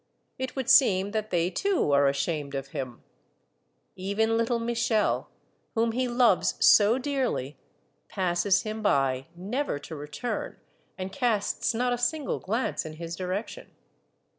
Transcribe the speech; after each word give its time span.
It 0.39 0.55
would 0.55 0.67
seem 0.67 1.11
that 1.11 1.29
they 1.29 1.51
too 1.51 1.91
are 1.91 2.07
ashamed 2.07 2.55
of 2.55 2.69
him! 2.69 3.03
Even 3.95 4.31
Httle 4.31 4.59
Michel, 4.59 5.29
whom 5.75 5.91
he 5.91 6.07
loves 6.07 6.55
so 6.59 6.97
dearly, 6.97 7.55
passes 8.07 8.63
him 8.63 8.81
by, 8.81 9.27
never 9.35 9.77
to 9.77 9.95
return, 9.95 10.57
and 10.97 11.11
casts 11.11 11.75
not 11.75 11.93
a 11.93 11.99
single 11.99 12.39
glance 12.39 12.83
in 12.83 12.93
his 12.93 13.15
direction. 13.15 13.69